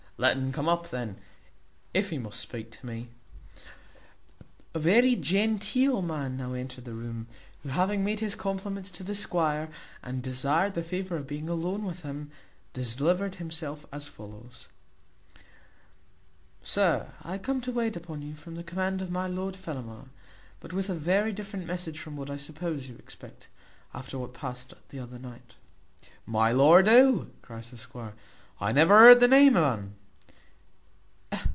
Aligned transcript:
Let 0.17 0.37
un 0.37 0.51
come 0.51 0.69
up 0.69 0.91
then, 0.91 1.17
if 1.95 2.11
he 2.11 2.19
must 2.19 2.39
speak 2.39 2.69
to 2.73 2.85
me." 2.85 3.09
A 4.75 4.77
very 4.77 5.15
genteel 5.15 6.03
man 6.03 6.37
now 6.37 6.53
entered 6.53 6.85
the 6.85 6.93
room; 6.93 7.25
who, 7.63 7.69
having 7.69 8.03
made 8.03 8.19
his 8.19 8.35
compliments 8.35 8.91
to 8.91 9.03
the 9.03 9.15
squire, 9.15 9.67
and 10.03 10.21
desired 10.21 10.75
the 10.75 10.83
favour 10.83 11.17
of 11.17 11.25
being 11.25 11.49
alone 11.49 11.83
with 11.85 12.01
him, 12.03 12.29
delivered 12.73 13.35
himself 13.41 13.83
as 13.91 14.05
follows: 14.05 14.69
"Sir, 16.63 17.11
I 17.23 17.39
come 17.39 17.59
to 17.61 17.71
wait 17.71 17.95
upon 17.95 18.21
you 18.21 18.35
by 18.45 18.51
the 18.51 18.63
command 18.63 19.01
of 19.01 19.09
my 19.09 19.25
Lord 19.25 19.55
Fellamar; 19.55 20.09
but 20.59 20.71
with 20.71 20.87
a 20.87 20.93
very 20.93 21.33
different 21.33 21.65
message 21.65 21.97
from 21.97 22.15
what 22.15 22.29
I 22.29 22.37
suppose 22.37 22.87
you 22.87 22.95
expect, 22.97 23.47
after 23.91 24.19
what 24.19 24.35
past 24.35 24.75
the 24.89 24.99
other 24.99 25.17
night." 25.17 25.55
"My 26.27 26.51
lord 26.51 26.87
who?" 26.87 27.31
cries 27.41 27.71
the 27.71 27.77
squire; 27.79 28.13
"I 28.59 28.71
never 28.71 28.99
heard 28.99 29.19
the 29.19 29.27
name 29.27 29.57
o'un." 29.57 29.95